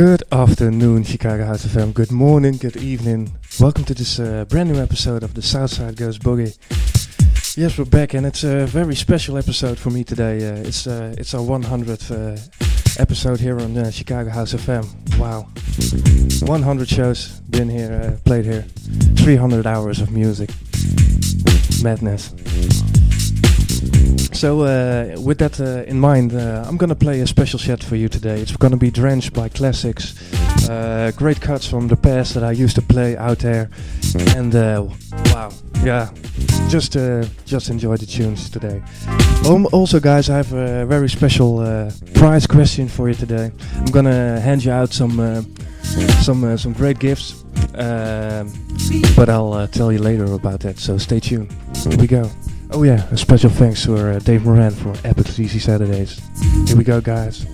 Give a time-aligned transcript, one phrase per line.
[0.00, 1.92] Good afternoon, Chicago House FM.
[1.92, 3.36] Good morning, good evening.
[3.60, 6.56] Welcome to this uh, brand new episode of the Southside Goes Boogie.
[7.54, 10.48] Yes, we're back, and it's a very special episode for me today.
[10.48, 12.40] Uh, it's uh, it's our 100th uh,
[12.98, 14.86] episode here on uh, Chicago House FM.
[15.18, 15.42] Wow,
[16.48, 18.62] 100 shows been here, uh, played here,
[19.16, 20.48] 300 hours of music,
[21.82, 22.32] madness.
[24.32, 27.96] So, uh, with that uh, in mind, uh, I'm gonna play a special set for
[27.96, 28.40] you today.
[28.40, 30.14] It's gonna be drenched by classics,
[30.68, 33.68] uh, great cuts from the past that I used to play out there,
[34.36, 34.86] and uh,
[35.26, 35.50] wow,
[35.84, 36.10] yeah,
[36.68, 38.82] just uh, just enjoy the tunes today.
[39.46, 43.50] Um, also, guys, I have a very special prize question for you today.
[43.74, 45.44] I'm gonna hand you out some
[46.22, 47.44] some some great gifts,
[49.16, 50.78] but I'll tell you later about that.
[50.78, 51.52] So stay tuned.
[51.76, 52.30] Here we go.
[52.72, 56.20] Oh yeah, a special thanks to uh, Dave Moran for Epic Easy Saturdays.
[56.68, 57.44] Here we go, guys.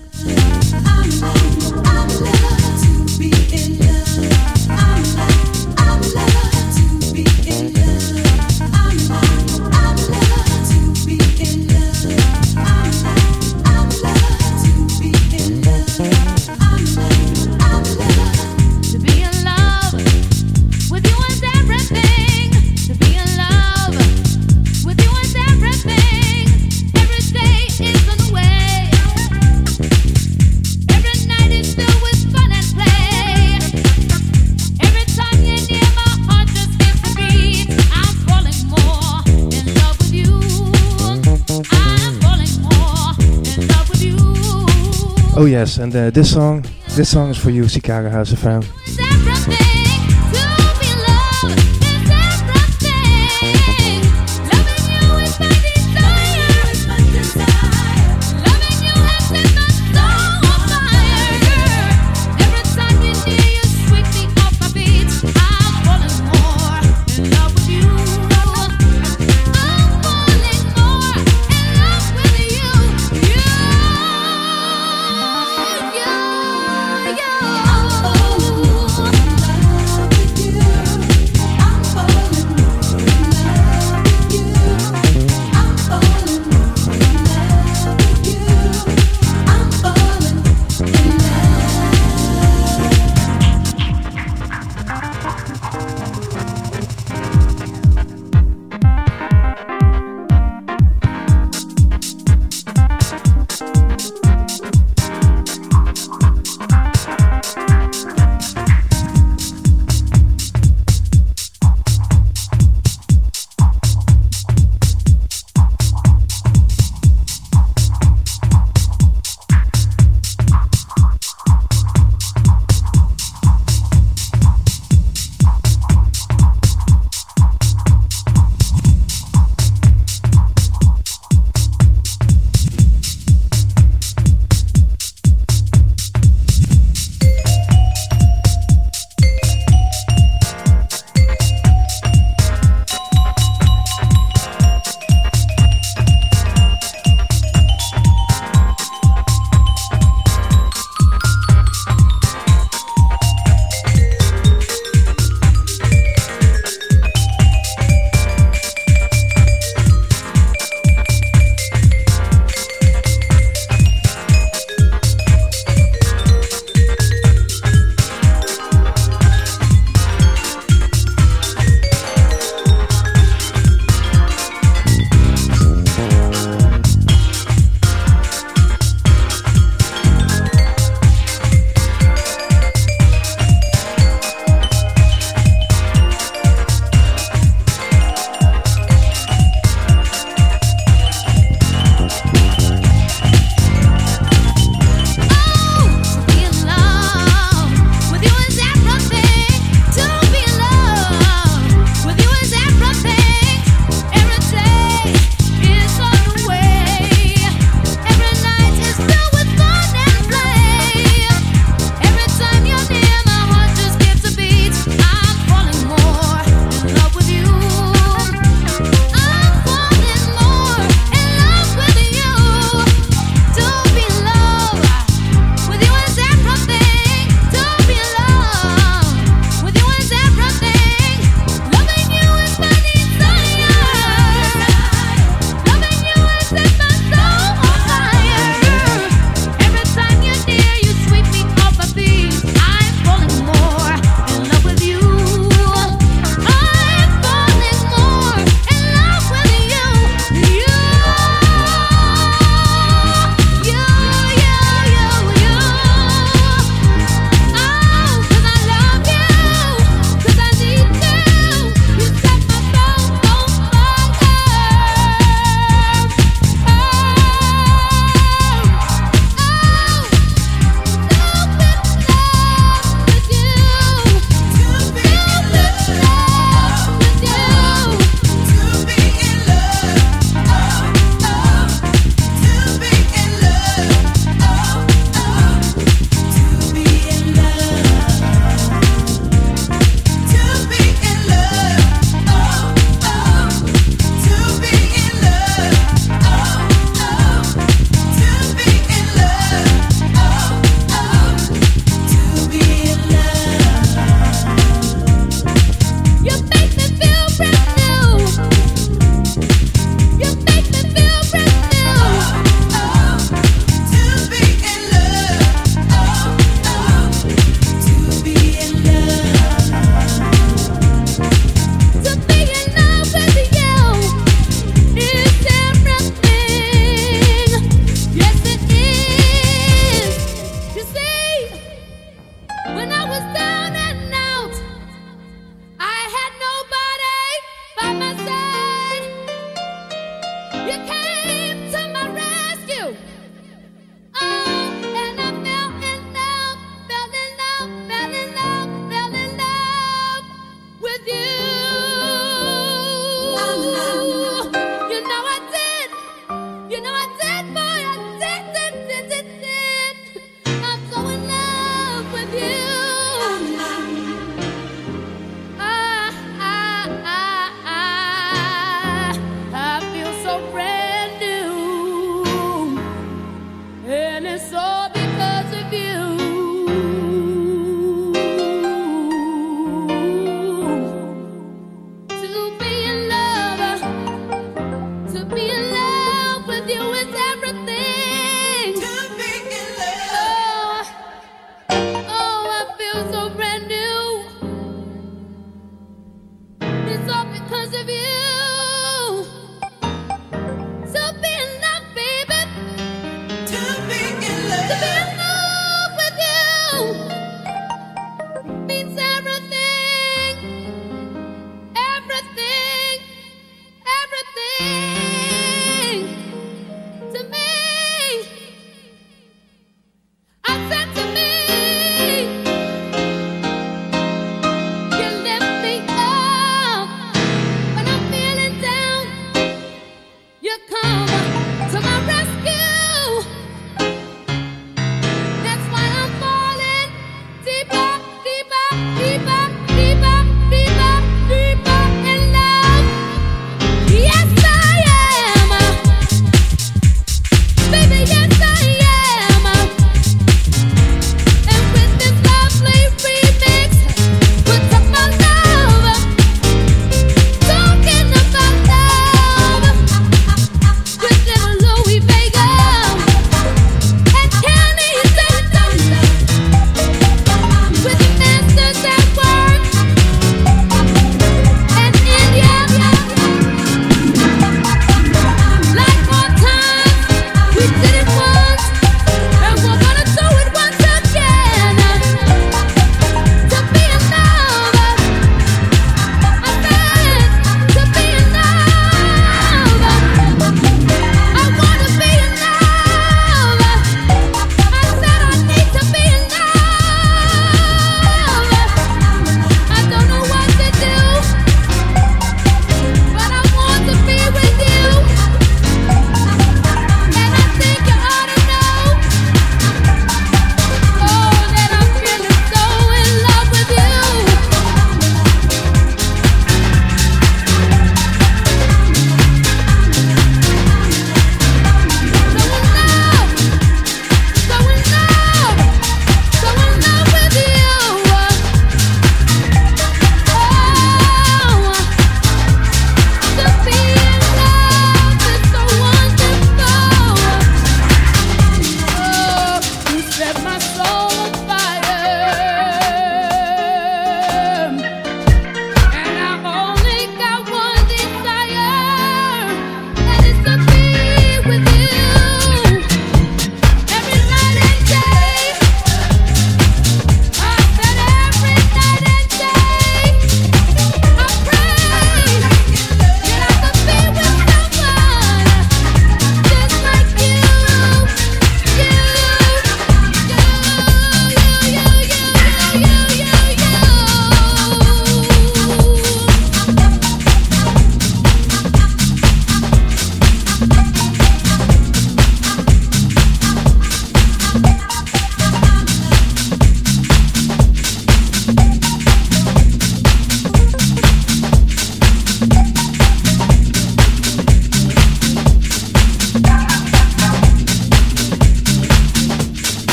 [45.39, 48.65] Oh yes, and uh, this song, this song is for you, Chicago House FM.
[48.87, 49.76] It's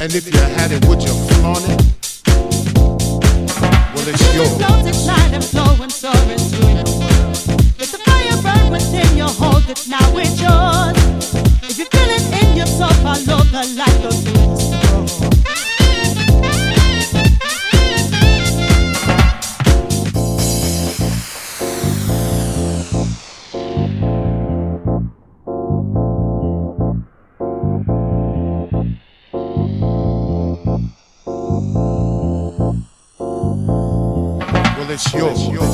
[0.00, 1.82] And if you had it, would you flaunt it?
[3.94, 4.54] Well, it's yours.
[4.56, 7.36] Slow decline and flow and soar into the world.
[7.80, 11.34] Let the fire burn within your hold that now, it's yours.
[11.68, 15.07] If you feel it in your soul, follow the light, of through the.
[35.20, 35.67] Well,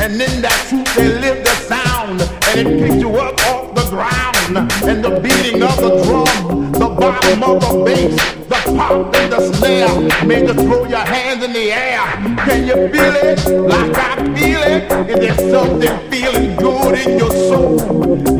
[0.00, 3.84] and in that truth they lived a sound, and it picked you up off the
[3.90, 4.36] ground.
[4.50, 8.16] And the beating of the drum, the bottom of the bass,
[8.48, 12.00] the pop and the snare made you throw your hands in the air.
[12.44, 15.10] Can you feel it like I feel it?
[15.10, 17.80] Is there something feeling good in your soul?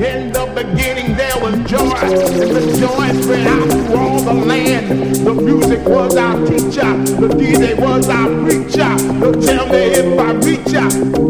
[0.03, 5.14] In the beginning there was joy, and the joy spread out through all the land.
[5.25, 8.99] The music was our teacher, the DJ was our preacher.
[9.20, 11.30] So tell me if I reach ya.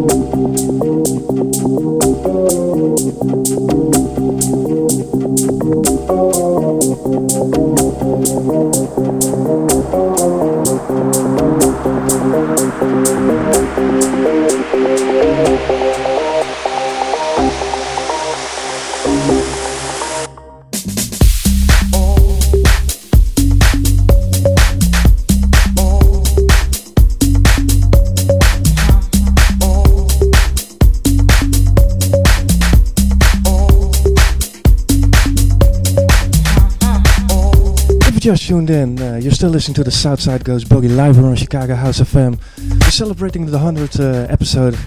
[39.41, 42.39] Still listening to the Southside Goes Boogie live here on Chicago House FM.
[42.79, 44.77] We're celebrating the 100th uh, episode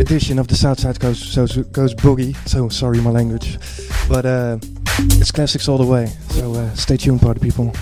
[0.00, 2.34] edition of the Southside Goes, so, Goes Boogie.
[2.48, 3.56] So sorry my language,
[4.08, 4.58] but uh,
[5.20, 6.06] it's classics all the way.
[6.30, 7.72] So uh, stay tuned, party people.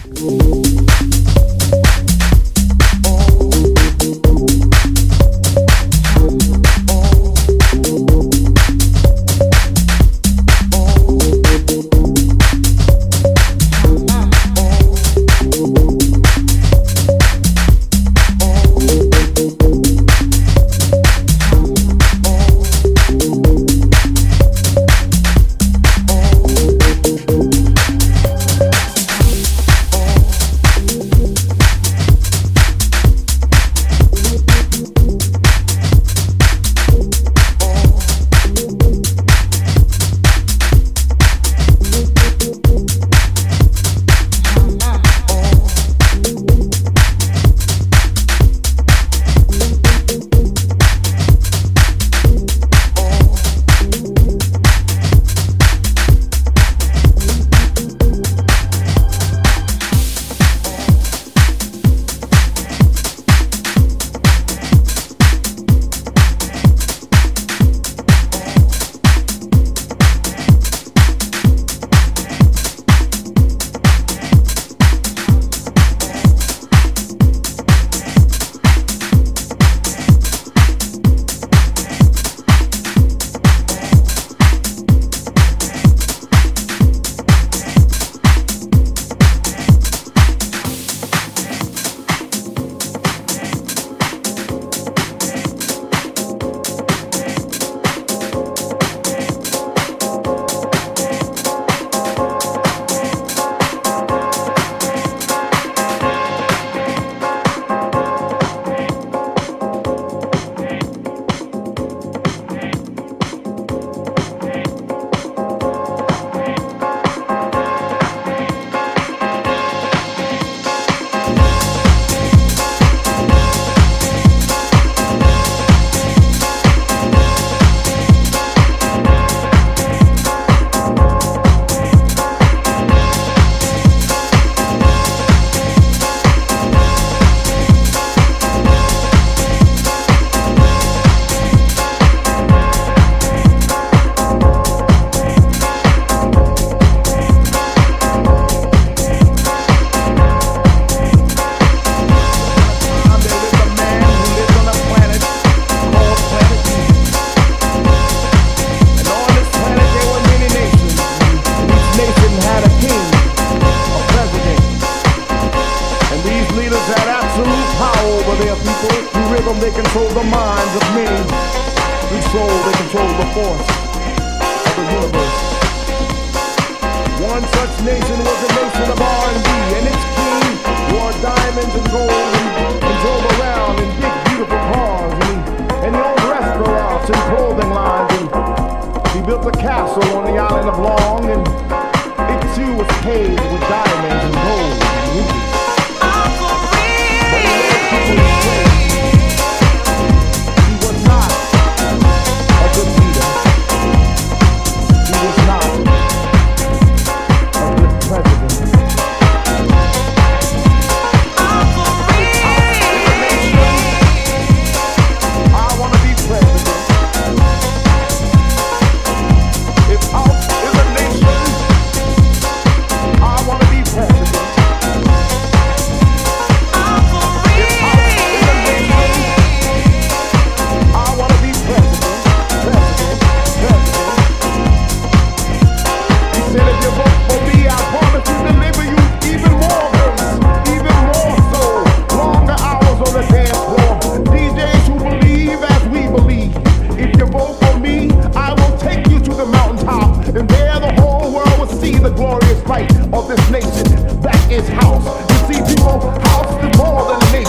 [252.68, 254.20] Right of this nation.
[254.20, 255.06] back That is house.
[255.30, 257.45] You see, people, house is more than a nation.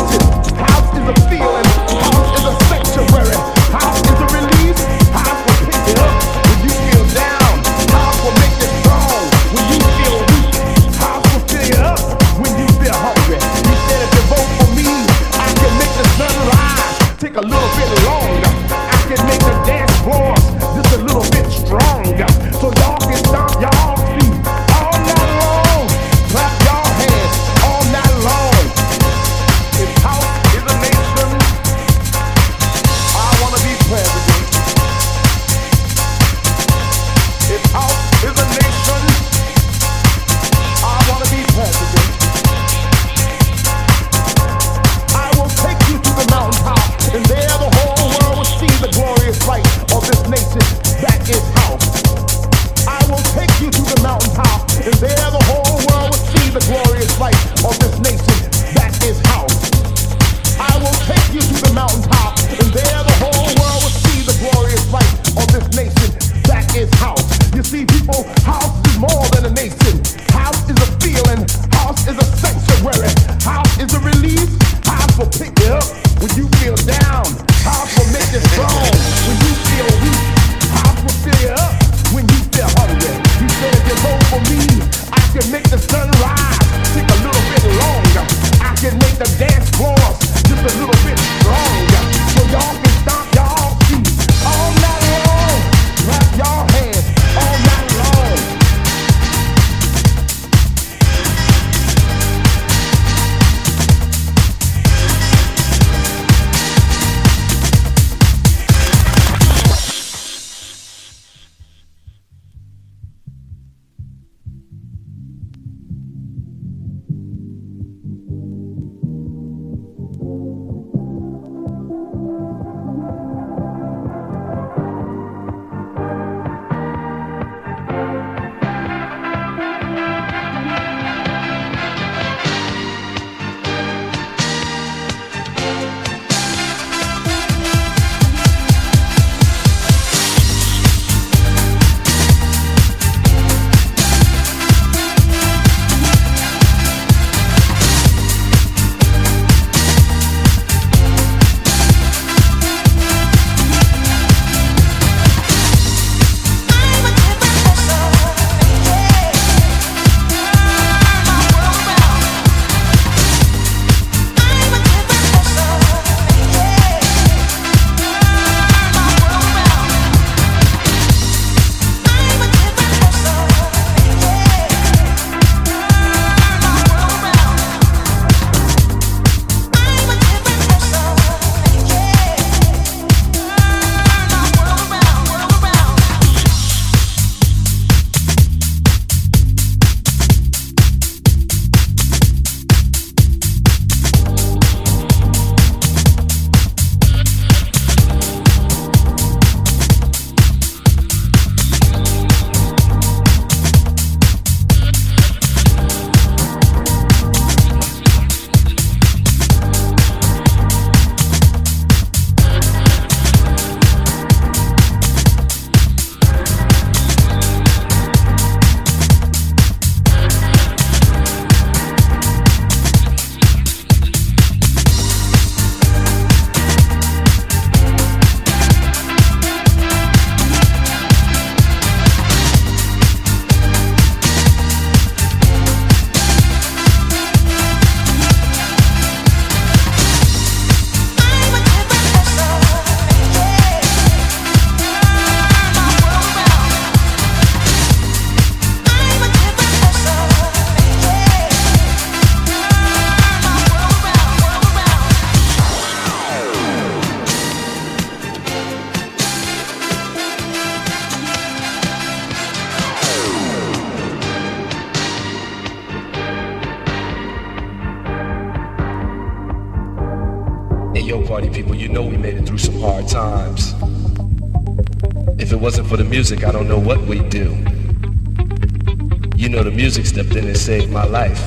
[280.68, 281.42] Saved my life.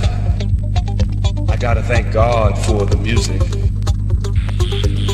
[1.50, 3.42] I gotta thank God for the music.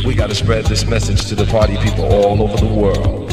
[0.07, 3.26] We gotta spread this message to the party people all over the world.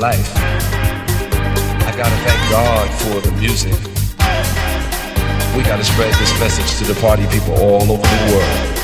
[0.00, 0.32] Life.
[0.34, 3.74] I gotta thank God for the music.
[5.54, 8.79] We gotta spread this message to the party people all over the world.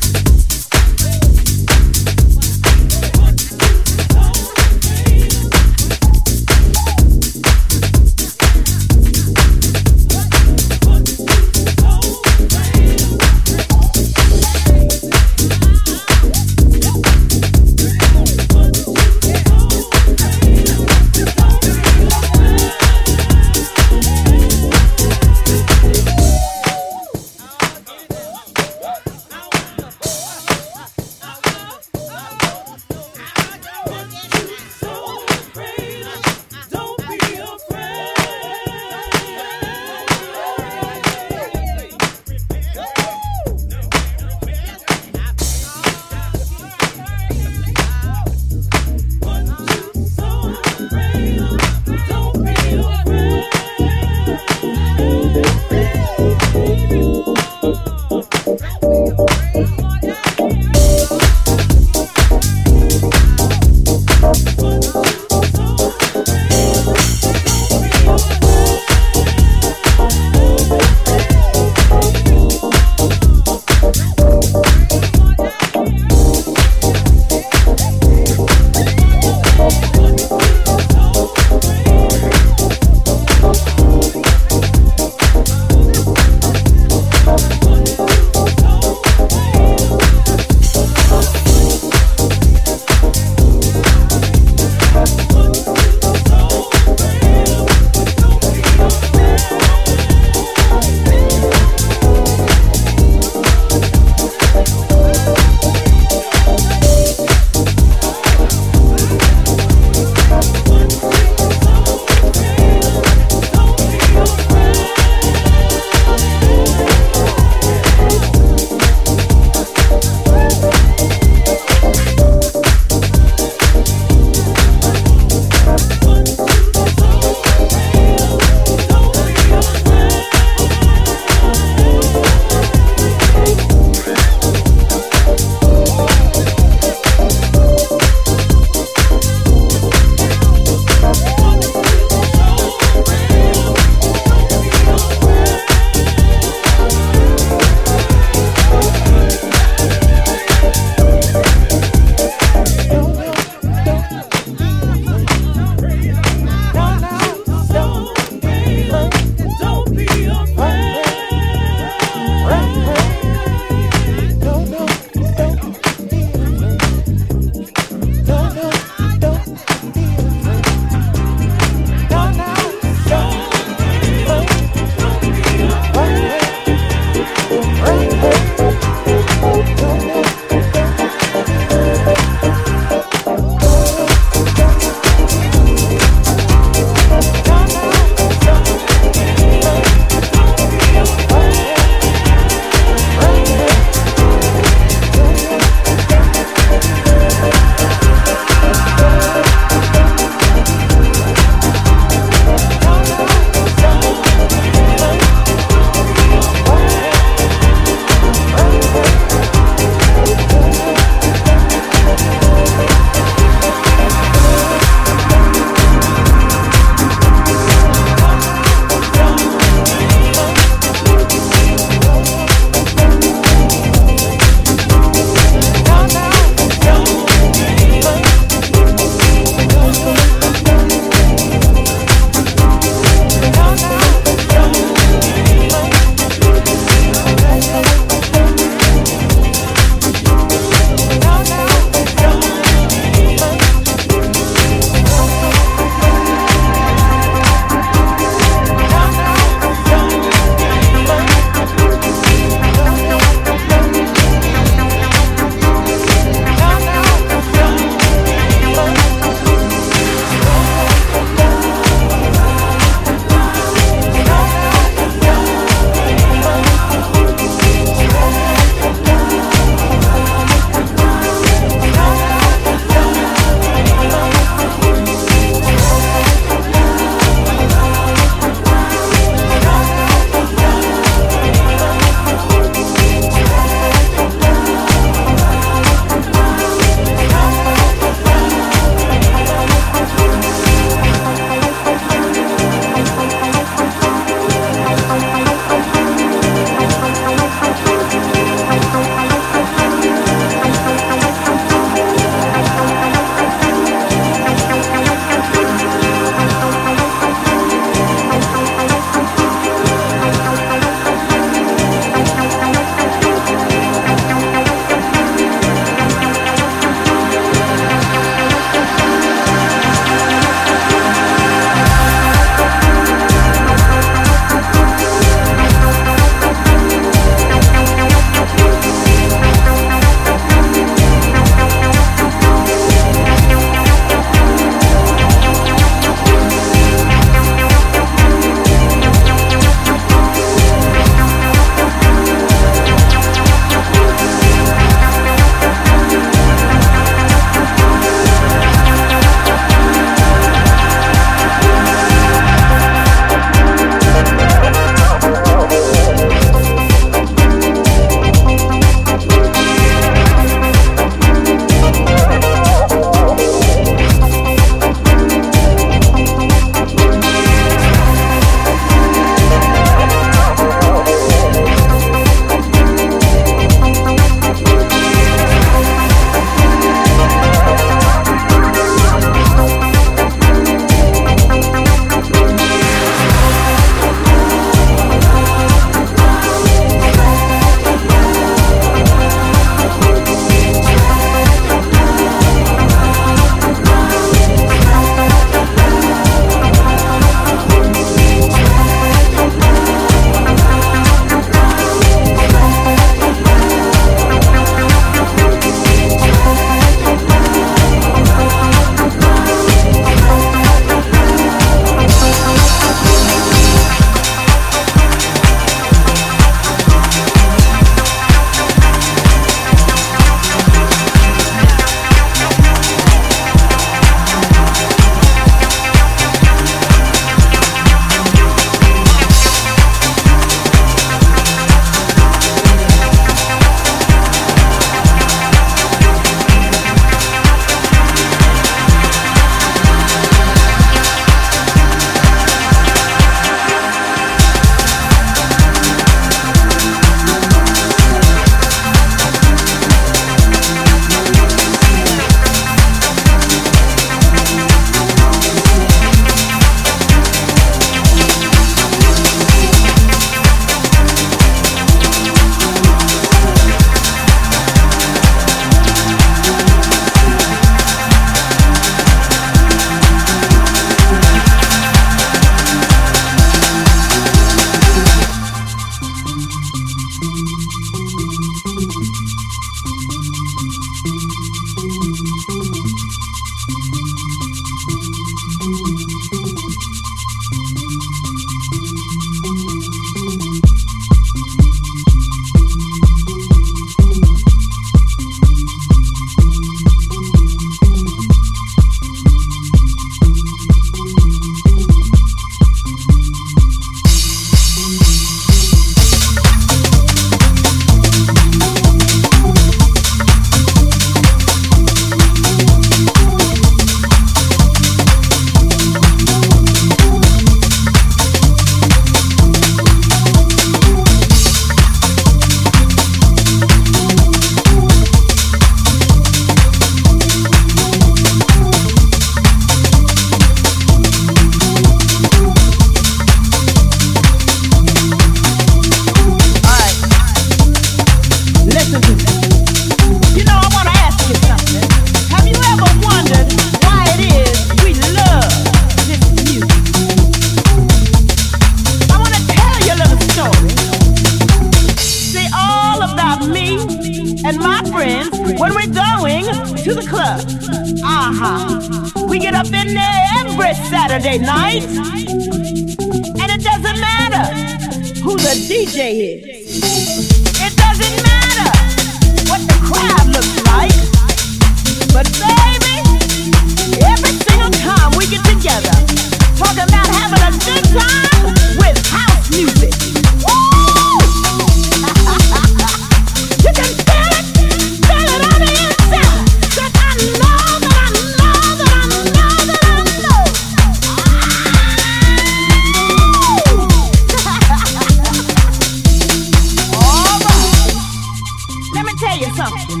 [599.18, 600.00] Tell you something.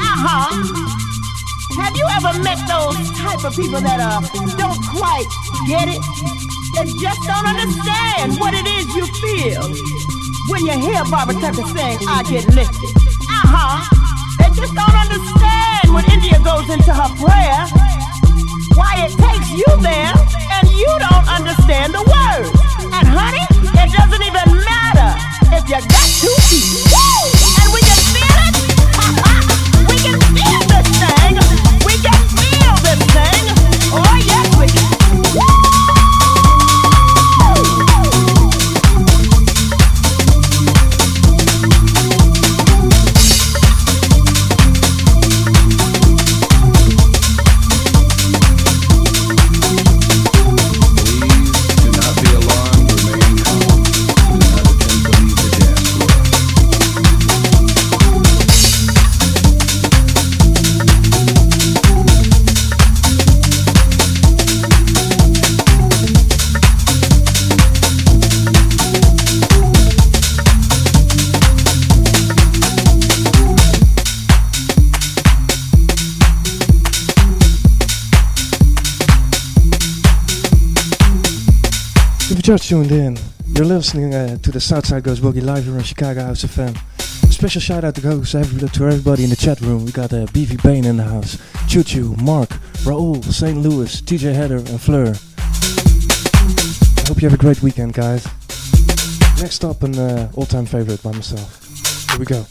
[0.00, 0.50] Uh-huh.
[1.78, 4.20] Have you ever met those type of people that uh
[4.58, 5.26] don't quite
[5.66, 6.02] get it?
[6.74, 9.62] That just don't understand what it is you feel
[10.50, 12.90] when you hear Barbara Tucker saying, I get lifted.
[13.30, 13.78] Uh-huh.
[14.42, 17.62] They just don't understand when India goes into her prayer,
[18.74, 20.14] why it takes you there
[20.58, 22.50] and you don't understand the words.
[22.90, 23.46] And honey,
[23.78, 25.10] it doesn't even matter
[25.54, 26.82] if you got two feet.
[26.90, 27.33] Woo!
[30.12, 31.34] This thing.
[31.86, 33.44] We can feel this thing.
[33.92, 34.93] Oh yes, we can.
[82.44, 83.16] Just tuned in,
[83.56, 86.76] you're listening uh, to the Southside Goes Boogie live here on Chicago House FM.
[87.32, 89.86] Special shout out to goes to everybody in the chat room.
[89.86, 91.38] We got uh, BV Bain in the house,
[91.68, 92.50] Choo Choo, Mark,
[92.84, 93.56] Raul, St.
[93.56, 95.14] Louis, TJ Heather, and Fleur.
[96.98, 98.26] I hope you have a great weekend, guys.
[99.40, 102.10] Next up, an uh, all-time favorite by myself.
[102.10, 102.44] Here we go.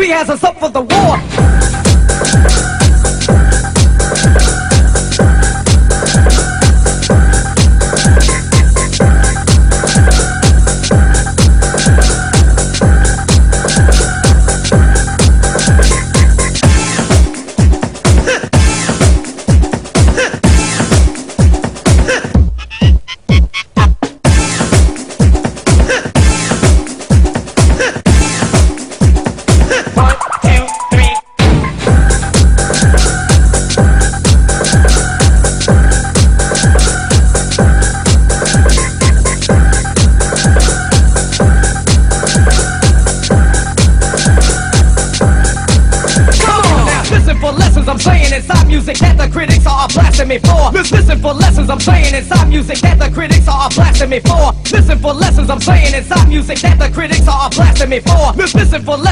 [0.00, 0.49] country has a soul.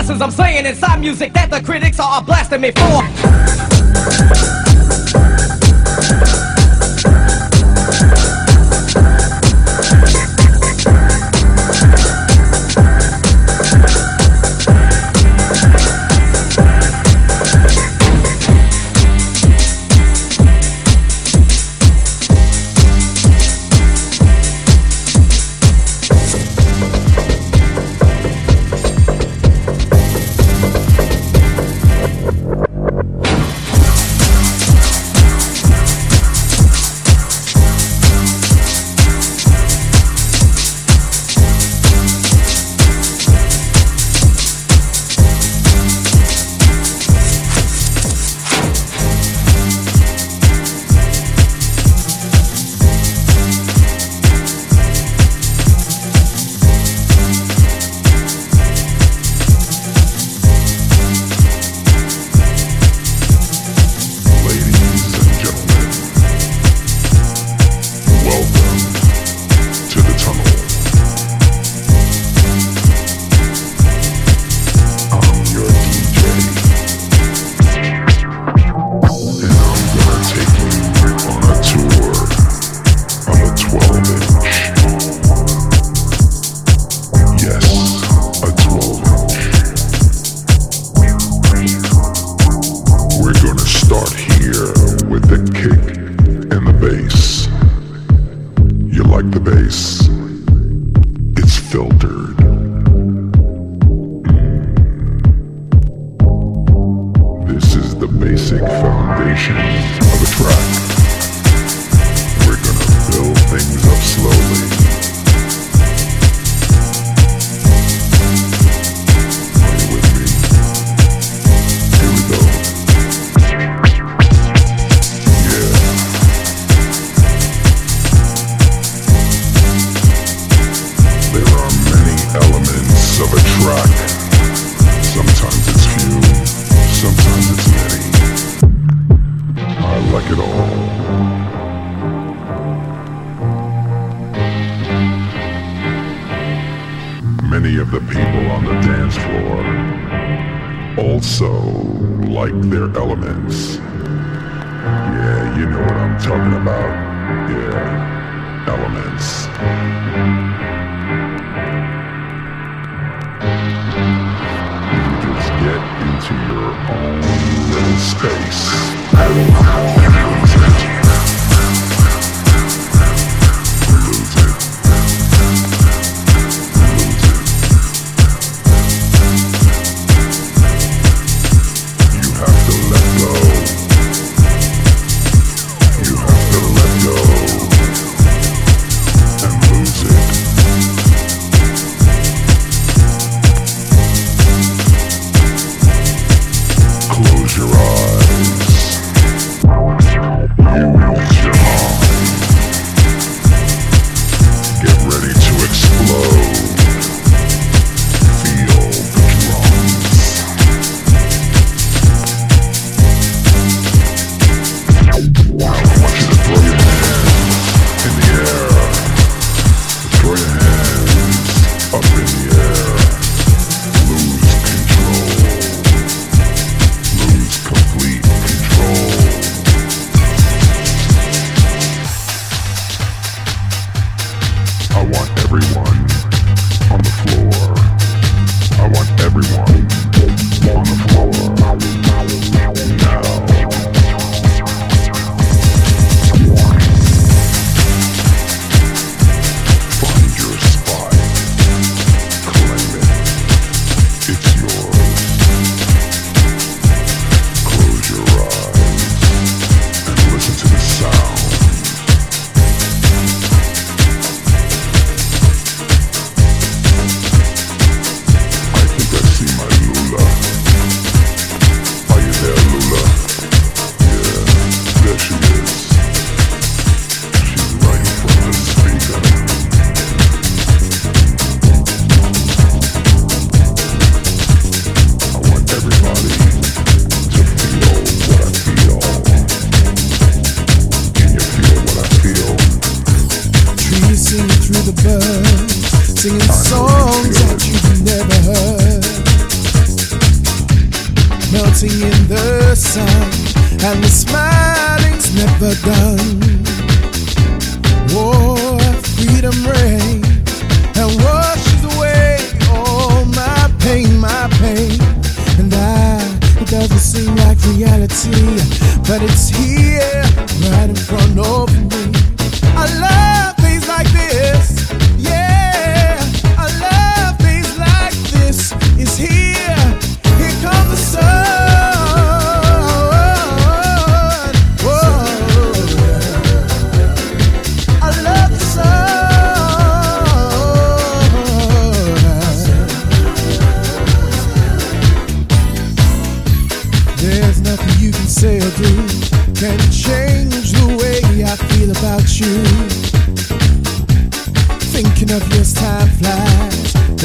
[0.09, 3.18] lessons I'm saying inside music that the critics are blasting me for.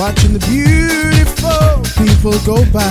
[0.04, 2.84] watching the beautiful people go by.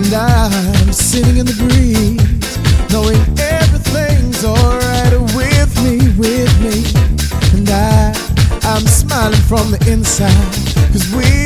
[0.00, 2.56] And I'm sitting in the breeze,
[2.90, 6.76] knowing everything's alright with me, with me.
[7.58, 8.14] And I,
[8.62, 10.54] I'm smiling from the inside,
[10.90, 11.43] cause we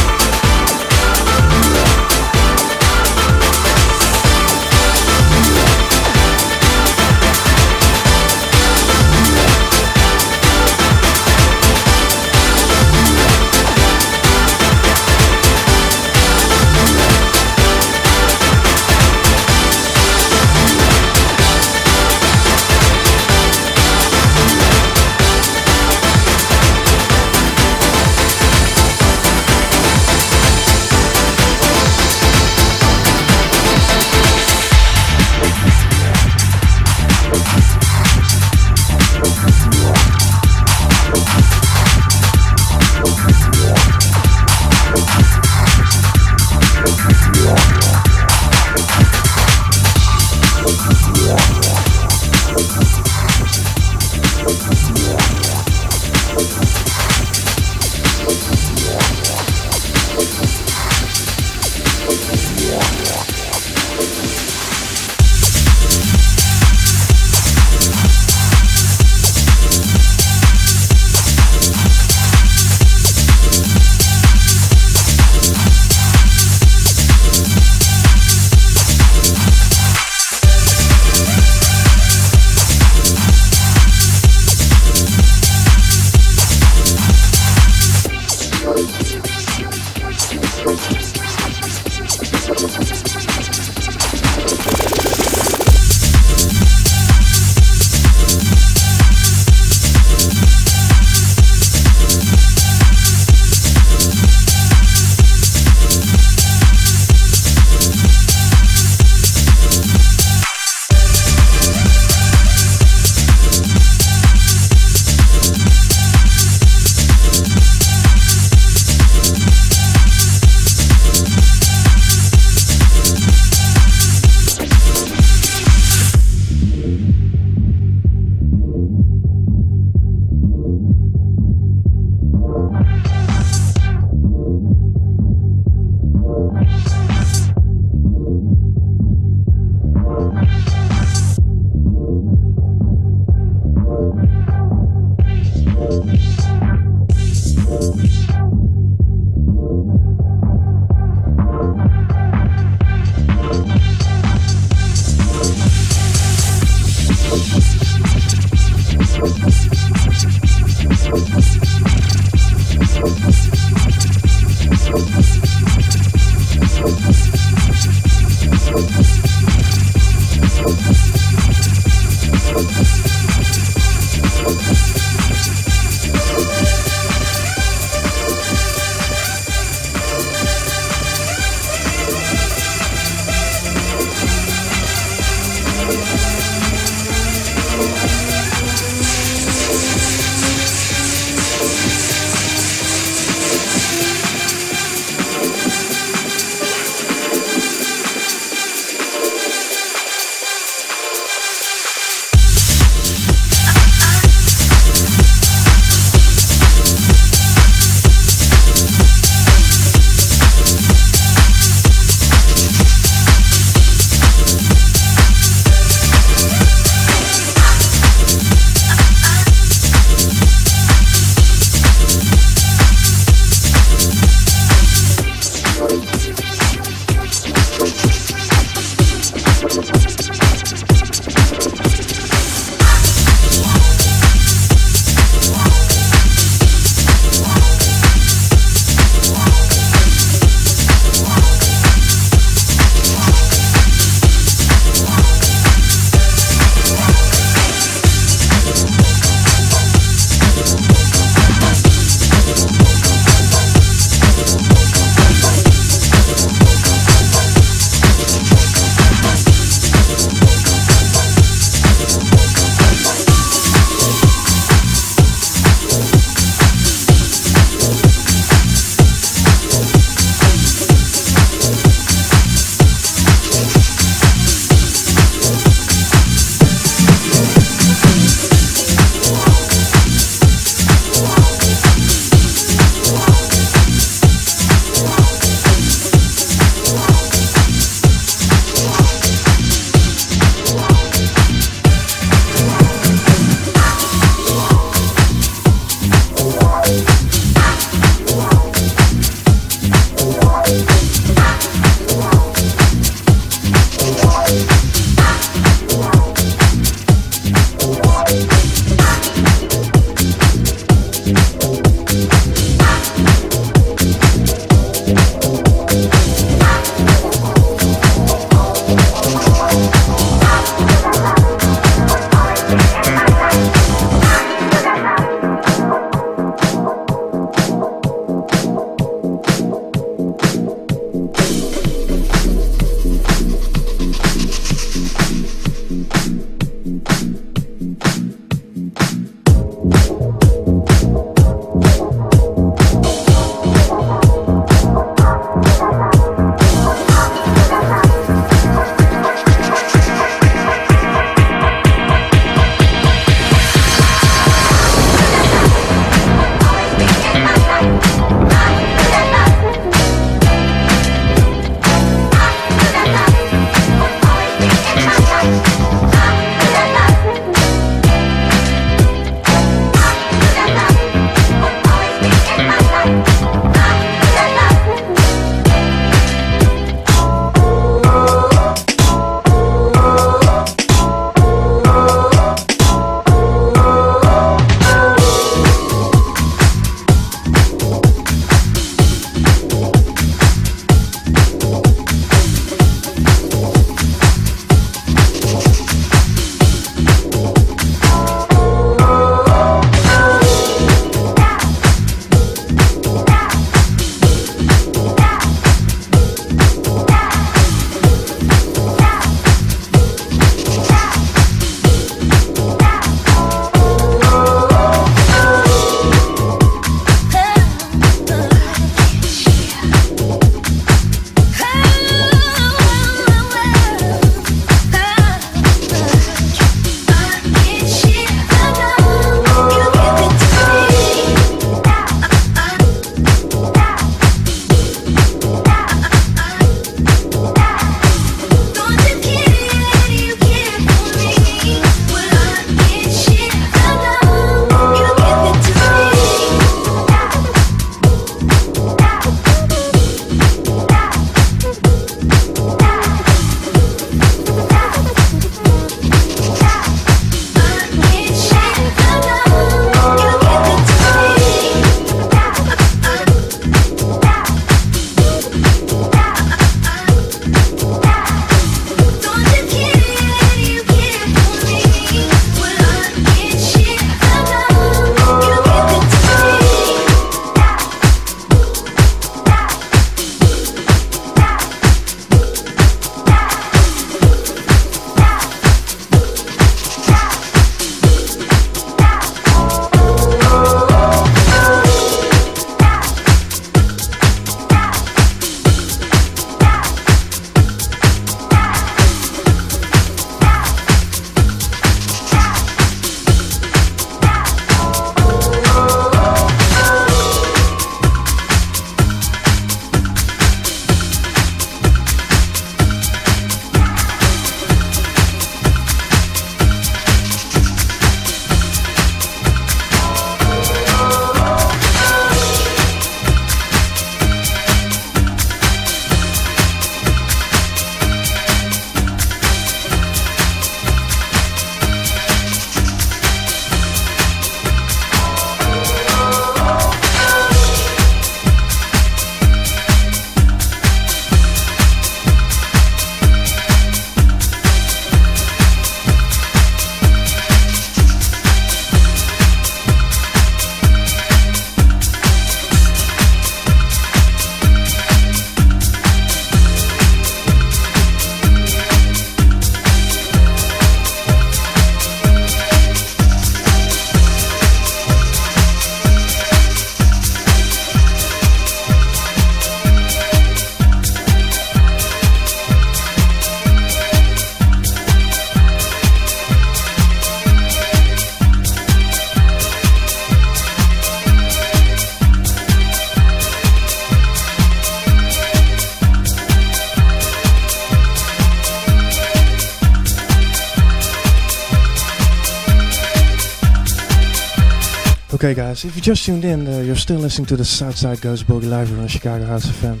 [595.78, 598.68] guys, if you just tuned in, uh, you're still listening to the Southside Goes Boogie
[598.68, 600.00] live on Chicago House FM.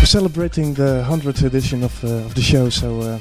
[0.00, 3.18] We're celebrating the 100th edition of, uh, of the show, so uh,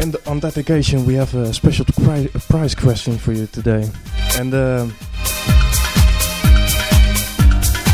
[0.00, 3.88] and on that occasion we have a special pri- prize question for you today.
[4.38, 4.92] And um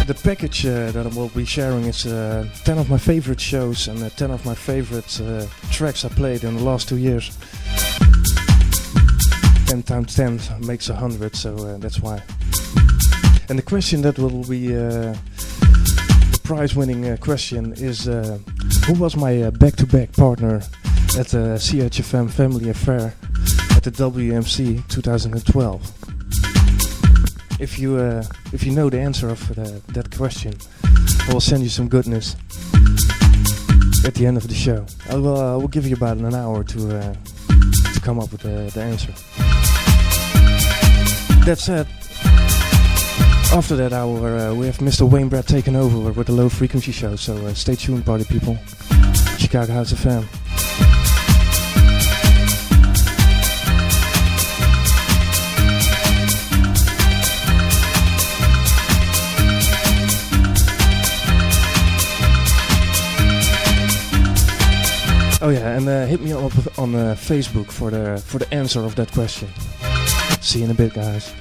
[0.06, 3.88] the package uh, that I will be sharing is uh, 10 of my favorite shows
[3.88, 7.36] and uh, 10 of my favorite uh, tracks I played in the last two years.
[9.66, 12.22] 10 times 10 makes 100, so uh, that's why.
[13.50, 15.14] And the question that will be uh,
[16.32, 18.38] the prize winning uh, question is uh,
[18.86, 20.56] Who was my back to back partner
[21.18, 23.14] at the CHFM Family Affair
[23.74, 25.94] at the WMC 2012?
[27.58, 28.22] If you uh,
[28.52, 30.52] if you know the answer of uh, that question,
[31.26, 32.36] I will send you some goodness
[34.04, 34.84] at the end of the show.
[35.08, 36.78] I will I will give you about an hour to
[37.94, 39.14] to come up with the, the answer.
[41.46, 41.86] That said,
[43.52, 45.08] after that hour uh, we have Mr.
[45.08, 47.16] Wayne Brad taking over with the low frequency show.
[47.16, 48.58] So uh, stay tuned, party people.
[49.38, 50.26] Chicago House FM.
[65.40, 68.80] Oh yeah, and uh, hit me up on uh, Facebook for the for the answer
[68.84, 69.48] of that question.
[70.40, 71.32] See you in a bit, guys.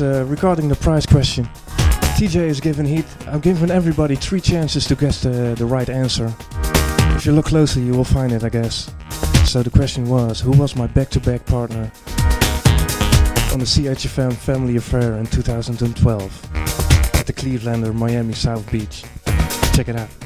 [0.00, 1.44] uh, regarding the prize question.
[2.16, 3.04] TJ is giving heat.
[3.26, 6.34] I'm giving everybody three chances to guess the, the right answer.
[7.16, 8.94] If you look closely, you will find it, I guess.
[9.44, 11.90] So the question was, who was my back-to-back partner
[13.52, 16.56] on the CHFM Family Affair in 2012
[17.14, 19.04] at the Clevelander Miami South Beach?
[19.74, 20.25] Check it out.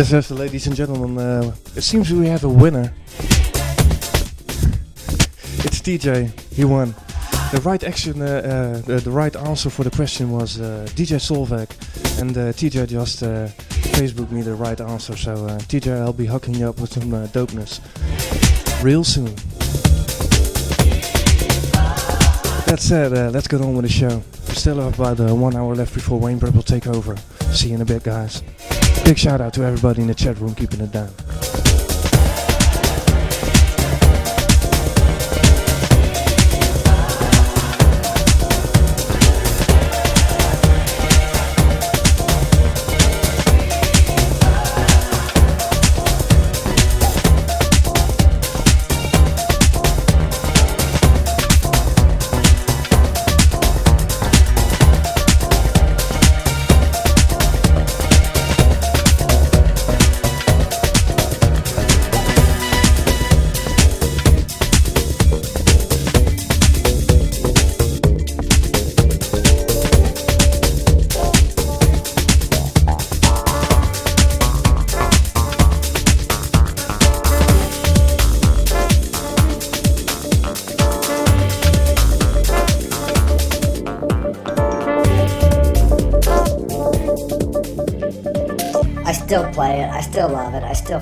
[0.00, 2.90] Yes, yes, ladies and gentlemen, uh, it seems we have a winner.
[5.58, 6.30] it's TJ.
[6.54, 6.94] He won.
[7.52, 11.68] The right action, uh, uh, the, right answer for the question was uh, DJ Solveig,
[12.18, 13.48] and uh, TJ just uh,
[13.98, 15.14] Facebook me the right answer.
[15.18, 15.34] So
[15.68, 17.80] TJ, I'll be hooking you up with some dopeness
[18.82, 19.34] real soon.
[22.64, 24.22] That said, let's get on with the show.
[24.48, 27.18] We still have about one hour left before Wayne Brett will take over.
[27.52, 28.42] See you in a bit, guys.
[29.10, 31.10] Big shout out to everybody in the chat room keeping it down.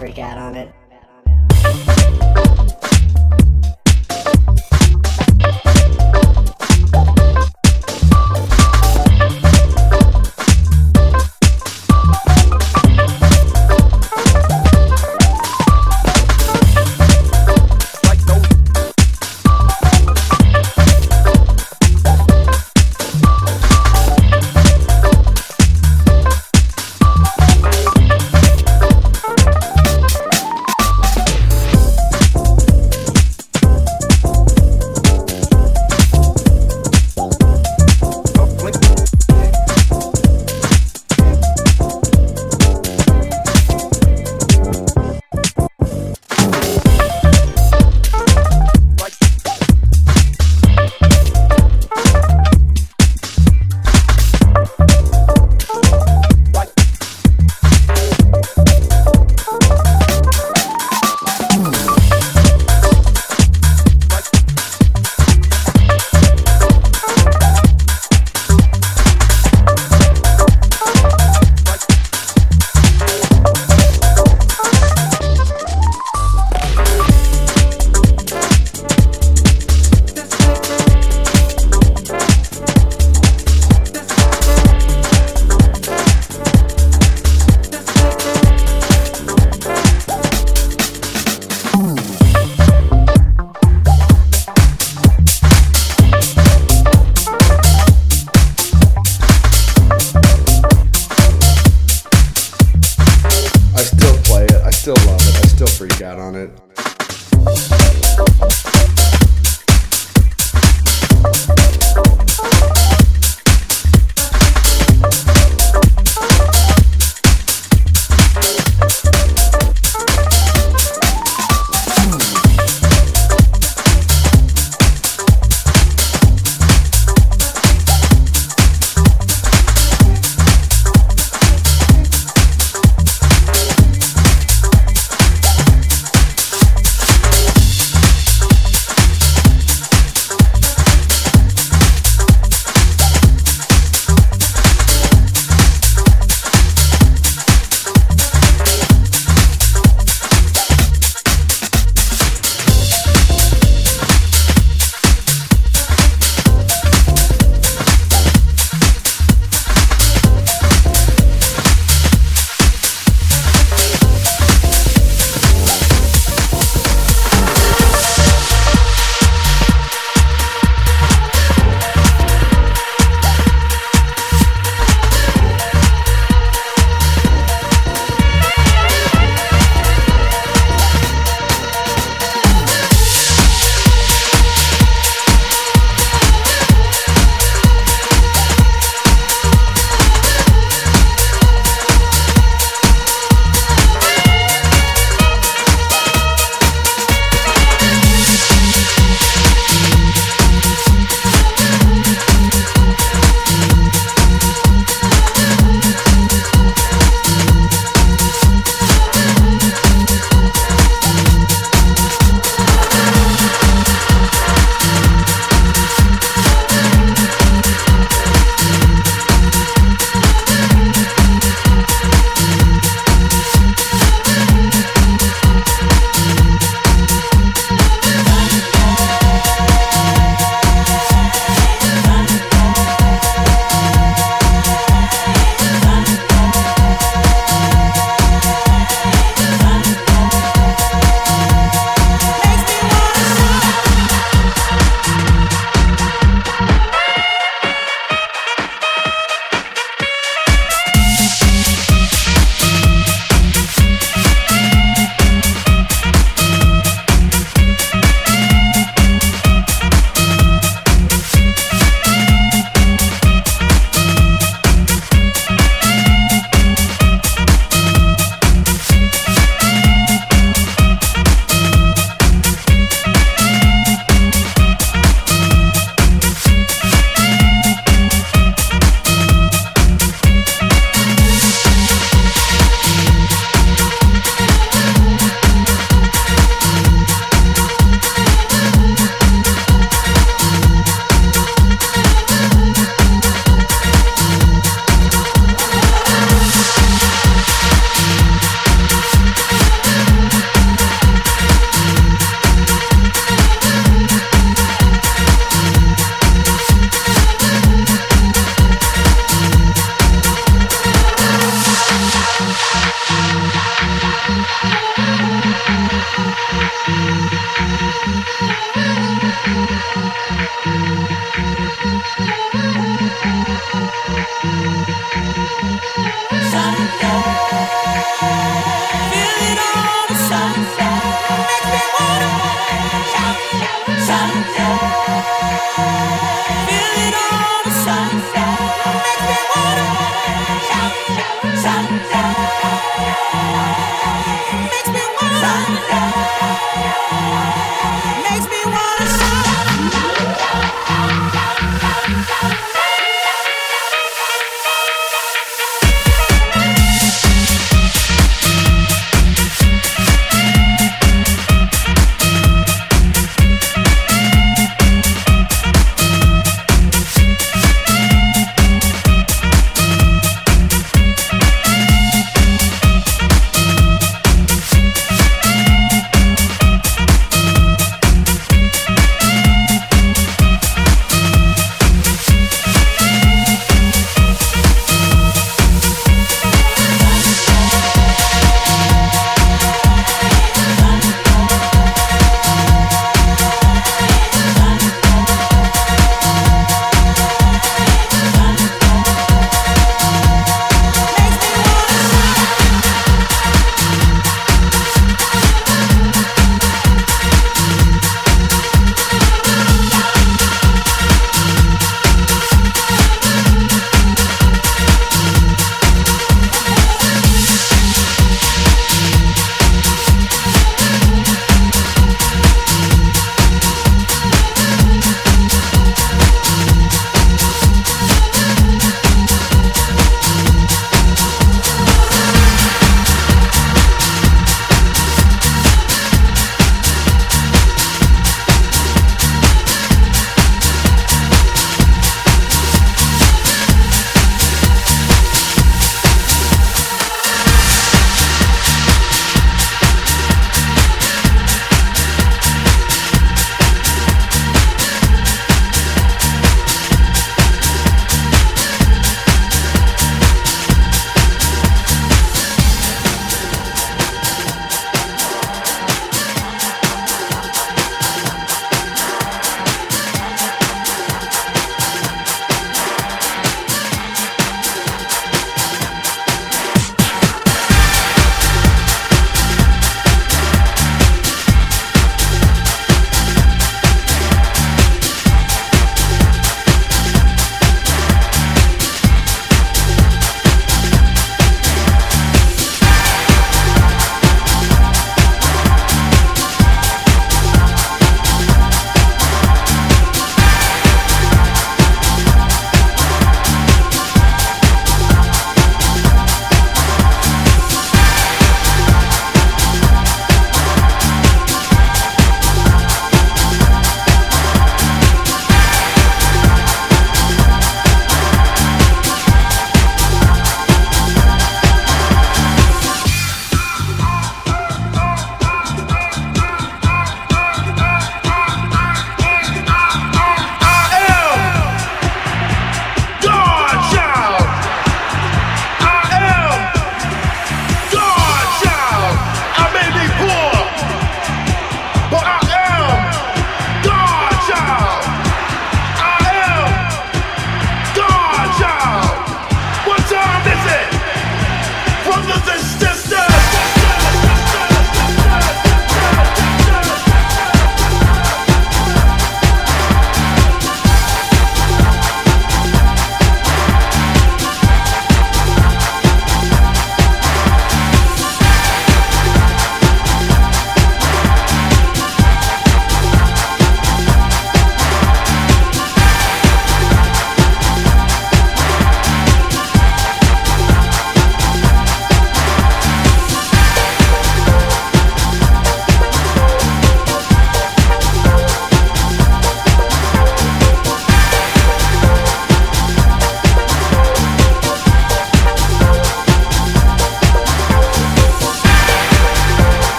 [0.00, 0.38] Freak out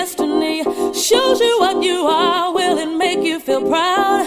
[0.00, 0.62] destiny
[0.94, 4.26] shows you what you are, will it make you feel proud?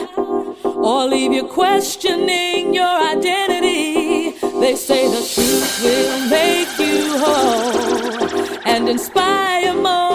[0.66, 4.32] Or leave you questioning your identity?
[4.64, 10.11] They say the truth will make you whole and inspire more.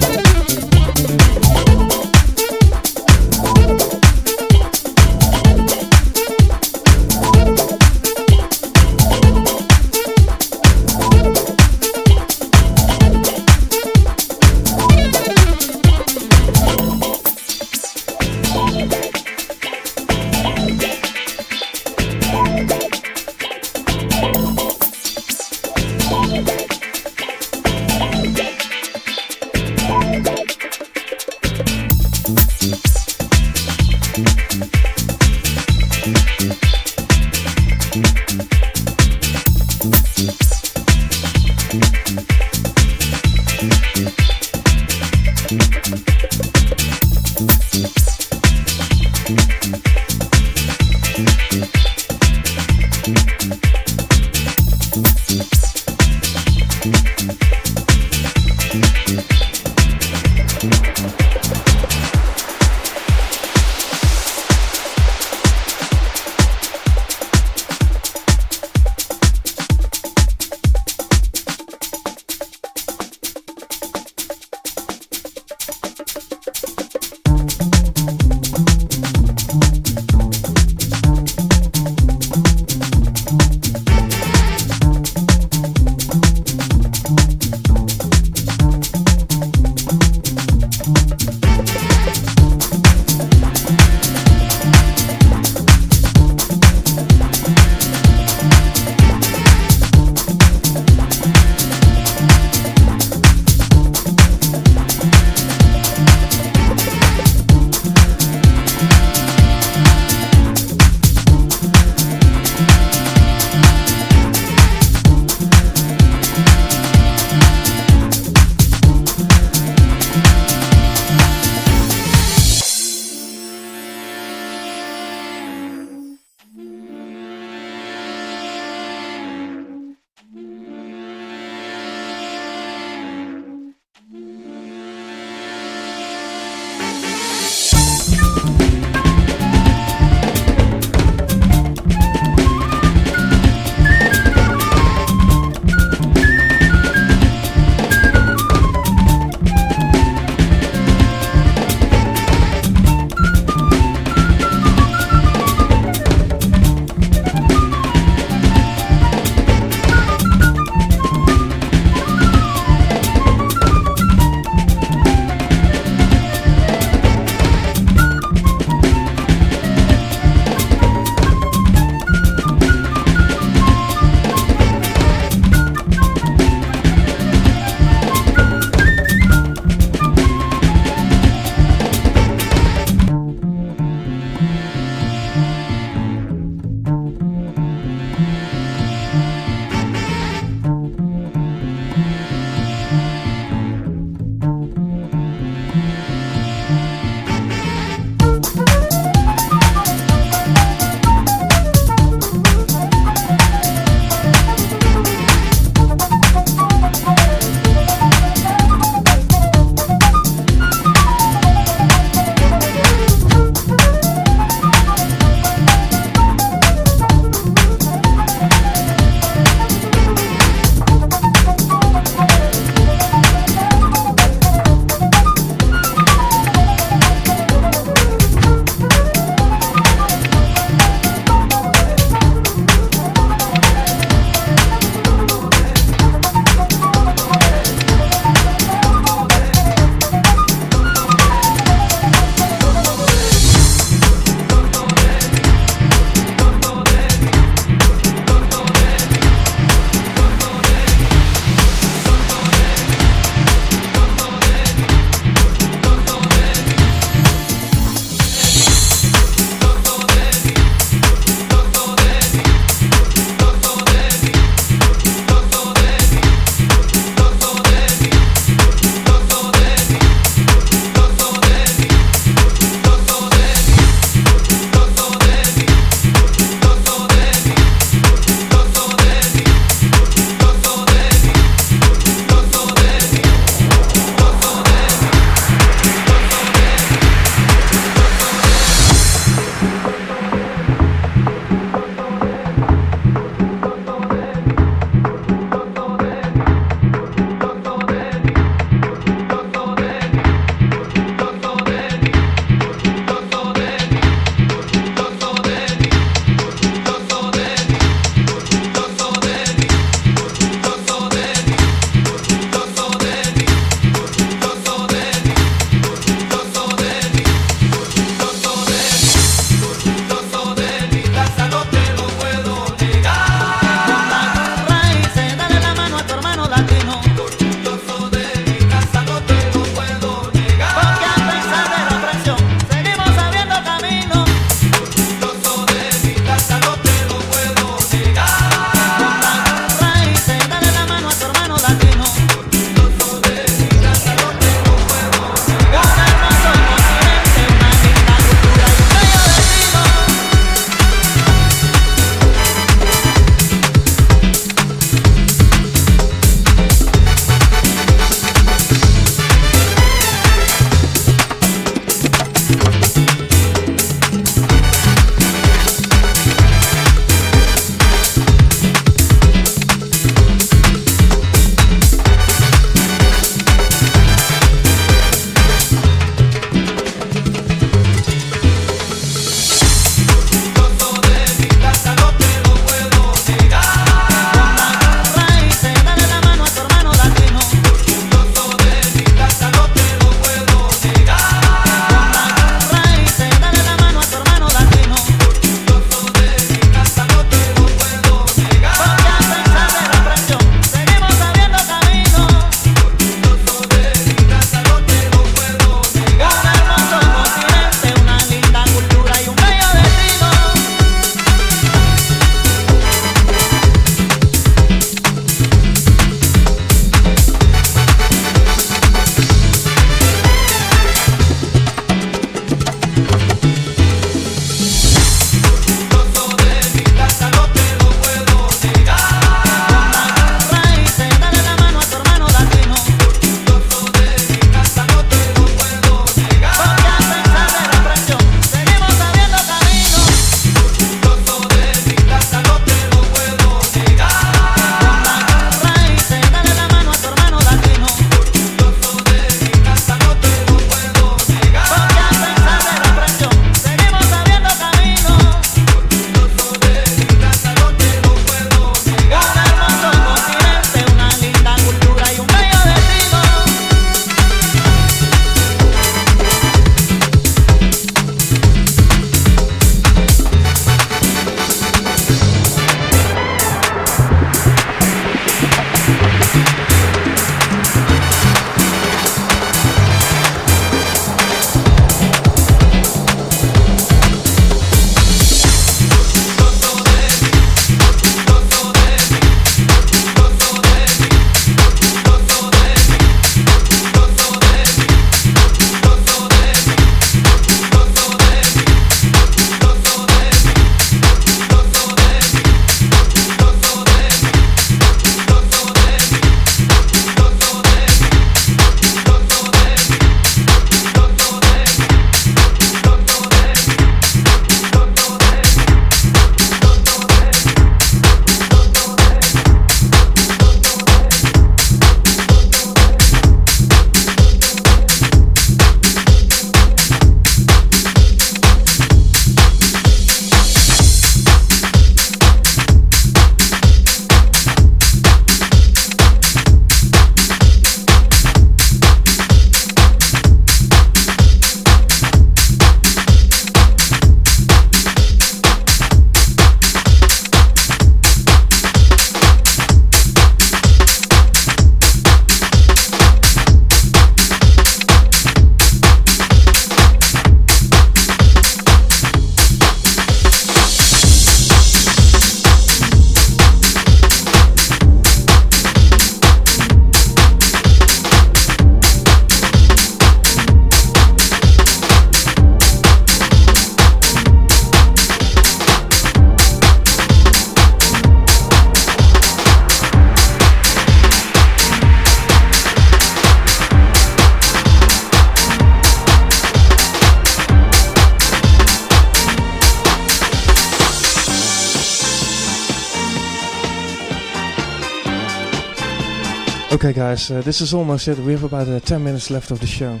[596.90, 598.18] Okay, guys, uh, this is almost it.
[598.18, 600.00] We have about uh, 10 minutes left of the show.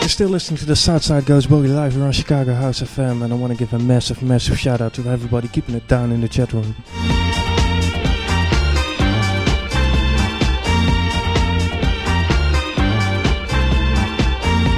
[0.00, 3.32] You're still listening to the Southside Goes Boogie live here on Chicago House FM, and
[3.32, 6.20] I want to give a massive, massive shout out to everybody keeping it down in
[6.20, 6.74] the chat room.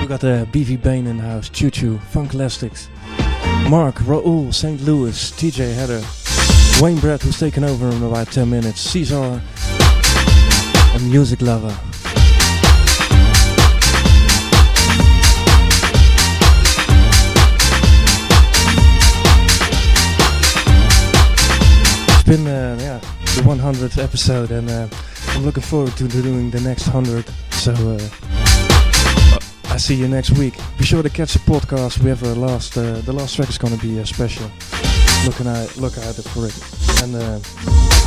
[0.01, 2.87] We got uh, BV Bain in the house, Choo Choo, Funkelastics,
[3.69, 4.81] Mark, Raoul, St.
[4.83, 6.05] Louis, TJ Heather,
[6.81, 9.43] Wayne Brett, who's taking over in about 10 minutes, Caesar, a
[11.11, 11.77] music lover.
[22.13, 22.99] It's been uh, yeah
[23.35, 24.89] the 100th episode, and uh,
[25.31, 27.25] I'm looking forward to doing the next 100.
[27.51, 28.09] So uh,
[29.73, 30.55] I see you next week.
[30.79, 31.99] Be sure to catch the podcast.
[31.99, 34.51] We have a last uh, the last track is gonna be uh, special.
[35.27, 36.57] Looking at look out for it.
[37.03, 38.04] And uh,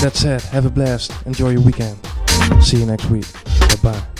[0.00, 1.12] that said, have a blast.
[1.26, 1.98] Enjoy your weekend.
[2.62, 3.26] See you next week.
[3.82, 4.19] Bye bye.